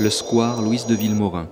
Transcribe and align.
le 0.00 0.10
square 0.10 0.62
Louise 0.62 0.86
de 0.86 0.94
Villemorin. 0.94 1.48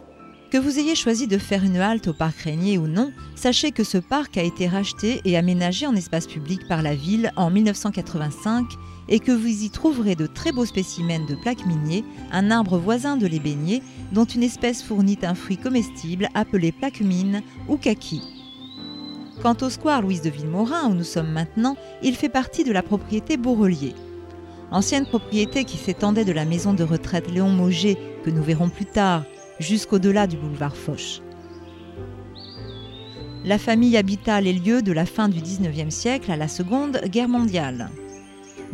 Que 0.50 0.58
vous 0.58 0.78
ayez 0.78 0.94
choisi 0.94 1.26
de 1.26 1.38
faire 1.38 1.64
une 1.64 1.78
halte 1.78 2.08
au 2.08 2.12
parc 2.12 2.38
Régnier 2.38 2.78
ou 2.78 2.86
non, 2.86 3.10
sachez 3.34 3.72
que 3.72 3.82
ce 3.82 3.98
parc 3.98 4.38
a 4.38 4.42
été 4.42 4.68
racheté 4.68 5.20
et 5.24 5.36
aménagé 5.36 5.86
en 5.86 5.96
espace 5.96 6.26
public 6.26 6.60
par 6.68 6.82
la 6.82 6.94
ville 6.94 7.32
en 7.36 7.50
1985 7.50 8.64
et 9.08 9.18
que 9.18 9.32
vous 9.32 9.64
y 9.64 9.70
trouverez 9.70 10.14
de 10.14 10.26
très 10.26 10.52
beaux 10.52 10.64
spécimens 10.64 11.26
de 11.26 11.34
plaques 11.34 11.66
miniers, 11.66 12.04
un 12.30 12.50
arbre 12.50 12.78
voisin 12.78 13.16
de 13.16 13.26
l'ébénier 13.26 13.82
dont 14.12 14.24
une 14.24 14.44
espèce 14.44 14.82
fournit 14.82 15.18
un 15.22 15.34
fruit 15.34 15.58
comestible 15.58 16.28
appelé 16.34 16.70
plaque 16.70 17.00
mine 17.00 17.42
ou 17.68 17.76
kaki. 17.76 18.22
Quant 19.42 19.56
au 19.62 19.70
square 19.70 20.02
Louise 20.02 20.22
de 20.22 20.30
Villemorin 20.30 20.88
où 20.88 20.94
nous 20.94 21.04
sommes 21.04 21.30
maintenant, 21.30 21.76
il 22.02 22.14
fait 22.14 22.28
partie 22.28 22.64
de 22.64 22.72
la 22.72 22.82
propriété 22.82 23.36
Bourrelier. 23.36 23.94
Ancienne 24.70 25.06
propriété 25.06 25.64
qui 25.64 25.76
s'étendait 25.76 26.24
de 26.24 26.32
la 26.32 26.44
maison 26.44 26.74
de 26.74 26.82
retraite 26.82 27.30
Léon 27.30 27.50
Mauger, 27.50 27.96
que 28.24 28.30
nous 28.30 28.42
verrons 28.42 28.68
plus 28.68 28.84
tard, 28.84 29.24
jusqu'au-delà 29.60 30.26
du 30.26 30.36
boulevard 30.36 30.76
Foch. 30.76 31.22
La 33.44 33.58
famille 33.58 33.96
habita 33.96 34.40
les 34.40 34.52
lieux 34.52 34.82
de 34.82 34.90
la 34.90 35.06
fin 35.06 35.28
du 35.28 35.40
XIXe 35.40 35.94
siècle 35.94 36.32
à 36.32 36.36
la 36.36 36.48
Seconde 36.48 37.00
Guerre 37.06 37.28
mondiale. 37.28 37.90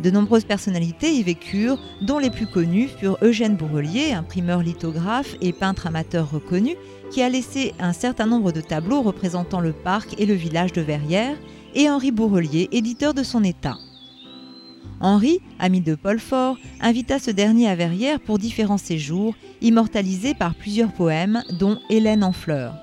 De 0.01 0.09
nombreuses 0.09 0.45
personnalités 0.45 1.13
y 1.13 1.21
vécurent, 1.21 1.77
dont 2.01 2.17
les 2.17 2.31
plus 2.31 2.47
connus 2.47 2.87
furent 2.87 3.19
Eugène 3.21 3.55
Bourrelier, 3.55 4.13
imprimeur 4.13 4.63
lithographe 4.63 5.35
et 5.41 5.53
peintre 5.53 5.85
amateur 5.85 6.31
reconnu, 6.31 6.75
qui 7.11 7.21
a 7.21 7.29
laissé 7.29 7.75
un 7.79 7.93
certain 7.93 8.25
nombre 8.25 8.51
de 8.51 8.61
tableaux 8.61 9.03
représentant 9.03 9.59
le 9.59 9.73
parc 9.73 10.19
et 10.19 10.25
le 10.25 10.33
village 10.33 10.73
de 10.73 10.81
Verrières, 10.81 11.37
et 11.75 11.87
Henri 11.87 12.11
Bourrelier, 12.11 12.67
éditeur 12.71 13.13
de 13.13 13.21
son 13.21 13.43
état. 13.43 13.77
Henri, 14.99 15.39
ami 15.59 15.81
de 15.81 15.95
Paul 15.95 16.19
Fort, 16.19 16.57
invita 16.79 17.19
ce 17.19 17.31
dernier 17.31 17.67
à 17.67 17.75
Verrières 17.75 18.19
pour 18.19 18.39
différents 18.39 18.77
séjours, 18.77 19.35
immortalisés 19.61 20.33
par 20.33 20.55
plusieurs 20.55 20.93
poèmes, 20.93 21.43
dont 21.59 21.79
Hélène 21.89 22.23
en 22.23 22.31
fleurs. 22.31 22.75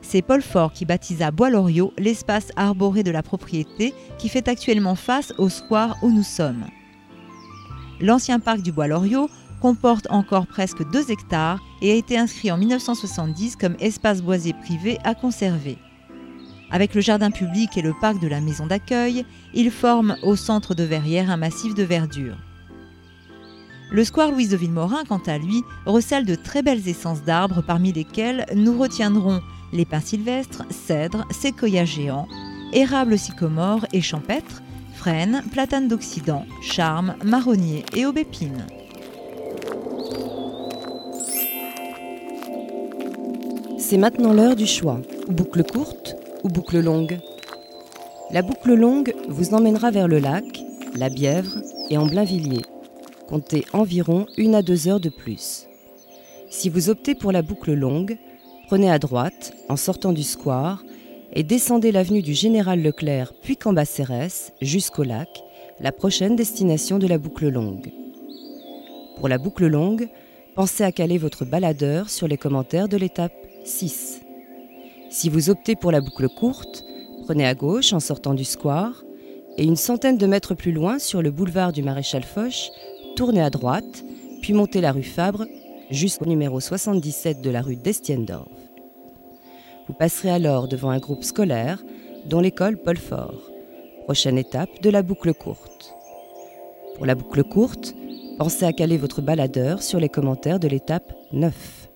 C'est 0.00 0.22
Paul 0.22 0.40
Fort 0.40 0.72
qui 0.72 0.86
baptisa 0.86 1.30
Bois-Loriot 1.30 1.92
l'espace 1.98 2.48
arboré 2.56 3.02
de 3.02 3.10
la 3.10 3.22
propriété 3.22 3.92
qui 4.18 4.28
fait 4.30 4.48
actuellement 4.48 4.94
face 4.94 5.34
au 5.36 5.48
square 5.48 5.96
où 6.02 6.10
nous 6.10 6.22
sommes. 6.22 6.64
L'ancien 8.00 8.40
parc 8.40 8.62
du 8.62 8.72
Bois-Loriot 8.72 9.28
comporte 9.60 10.06
encore 10.10 10.46
presque 10.46 10.88
2 10.90 11.10
hectares 11.10 11.60
et 11.82 11.90
a 11.90 11.94
été 11.94 12.16
inscrit 12.16 12.50
en 12.50 12.56
1970 12.56 13.56
comme 13.56 13.76
espace 13.80 14.22
boisé 14.22 14.52
privé 14.52 14.98
à 15.04 15.14
conserver. 15.14 15.76
Avec 16.70 16.94
le 16.94 17.00
jardin 17.00 17.30
public 17.30 17.76
et 17.78 17.82
le 17.82 17.94
parc 17.98 18.20
de 18.20 18.28
la 18.28 18.40
maison 18.40 18.66
d'accueil, 18.66 19.24
il 19.54 19.70
forme 19.70 20.16
au 20.22 20.36
centre 20.36 20.74
de 20.74 20.84
Verrières 20.84 21.30
un 21.30 21.38
massif 21.38 21.74
de 21.74 21.82
verdure. 21.82 22.36
Le 23.90 24.04
square 24.04 24.30
Louise 24.30 24.50
de 24.50 24.56
Villemorin, 24.56 25.04
quant 25.08 25.22
à 25.26 25.38
lui, 25.38 25.62
recèle 25.86 26.26
de 26.26 26.34
très 26.34 26.62
belles 26.62 26.86
essences 26.86 27.22
d'arbres 27.22 27.62
parmi 27.66 27.90
lesquelles 27.92 28.44
nous 28.54 28.78
retiendrons 28.78 29.40
les 29.72 29.86
pins 29.86 30.00
sylvestres, 30.00 30.64
cèdres, 30.68 31.26
séquoias 31.30 31.86
géants, 31.86 32.28
érables 32.74 33.18
sycomores 33.18 33.86
et 33.94 34.02
champêtres, 34.02 34.62
frênes, 34.94 35.42
platanes 35.52 35.88
d'Occident, 35.88 36.44
charmes, 36.60 37.14
marronniers 37.24 37.86
et 37.96 38.04
aubépines. 38.04 38.66
C'est 43.78 43.96
maintenant 43.96 44.34
l'heure 44.34 44.56
du 44.56 44.66
choix. 44.66 45.00
Boucle 45.30 45.64
courte 45.64 46.14
ou 46.44 46.48
boucle 46.48 46.80
longue 46.80 47.18
La 48.30 48.42
boucle 48.42 48.74
longue 48.74 49.14
vous 49.28 49.54
emmènera 49.54 49.90
vers 49.90 50.08
le 50.08 50.18
lac, 50.18 50.44
la 50.96 51.08
Bièvre 51.08 51.58
et 51.90 51.98
en 51.98 52.06
Blainvilliers. 52.06 52.64
Comptez 53.28 53.64
environ 53.72 54.26
une 54.36 54.54
à 54.54 54.62
deux 54.62 54.88
heures 54.88 55.00
de 55.00 55.10
plus. 55.10 55.66
Si 56.50 56.68
vous 56.70 56.88
optez 56.88 57.14
pour 57.14 57.32
la 57.32 57.42
boucle 57.42 57.74
longue, 57.74 58.16
prenez 58.66 58.90
à 58.90 58.98
droite 58.98 59.52
en 59.68 59.76
sortant 59.76 60.12
du 60.12 60.22
square 60.22 60.82
et 61.32 61.42
descendez 61.42 61.92
l'avenue 61.92 62.22
du 62.22 62.34
Général 62.34 62.82
Leclerc 62.82 63.34
puis 63.42 63.56
Cambacérès 63.56 64.52
jusqu'au 64.62 65.02
lac, 65.02 65.28
la 65.80 65.92
prochaine 65.92 66.36
destination 66.36 66.98
de 66.98 67.06
la 67.06 67.18
boucle 67.18 67.48
longue. 67.48 67.92
Pour 69.16 69.28
la 69.28 69.38
boucle 69.38 69.66
longue, 69.66 70.08
pensez 70.54 70.84
à 70.84 70.92
caler 70.92 71.18
votre 71.18 71.44
baladeur 71.44 72.08
sur 72.08 72.28
les 72.28 72.38
commentaires 72.38 72.88
de 72.88 72.96
l'étape 72.96 73.34
6. 73.64 74.20
Si 75.10 75.30
vous 75.30 75.48
optez 75.48 75.74
pour 75.74 75.90
la 75.90 76.02
boucle 76.02 76.28
courte, 76.28 76.84
prenez 77.24 77.46
à 77.46 77.54
gauche 77.54 77.94
en 77.94 78.00
sortant 78.00 78.34
du 78.34 78.44
square 78.44 79.04
et 79.56 79.64
une 79.64 79.76
centaine 79.76 80.18
de 80.18 80.26
mètres 80.26 80.54
plus 80.54 80.72
loin 80.72 80.98
sur 80.98 81.22
le 81.22 81.30
boulevard 81.30 81.72
du 81.72 81.82
Maréchal 81.82 82.24
Foch, 82.24 82.70
tournez 83.16 83.42
à 83.42 83.48
droite, 83.48 84.04
puis 84.42 84.52
montez 84.52 84.80
la 84.82 84.92
rue 84.92 85.02
Fabre 85.02 85.46
jusqu'au 85.90 86.26
numéro 86.26 86.60
77 86.60 87.40
de 87.40 87.50
la 87.50 87.62
rue 87.62 87.76
d'Estienne-d'Orve. 87.76 88.48
Vous 89.88 89.94
passerez 89.94 90.30
alors 90.30 90.68
devant 90.68 90.90
un 90.90 90.98
groupe 90.98 91.24
scolaire, 91.24 91.82
dont 92.26 92.40
l'école 92.40 92.76
Paul 92.76 92.98
Fort. 92.98 93.50
Prochaine 94.04 94.36
étape 94.36 94.82
de 94.82 94.90
la 94.90 95.02
boucle 95.02 95.32
courte. 95.32 95.94
Pour 96.96 97.06
la 97.06 97.14
boucle 97.14 97.44
courte, 97.44 97.94
pensez 98.36 98.66
à 98.66 98.74
caler 98.74 98.98
votre 98.98 99.22
baladeur 99.22 99.82
sur 99.82 100.00
les 100.00 100.10
commentaires 100.10 100.60
de 100.60 100.68
l'étape 100.68 101.14
9. 101.32 101.87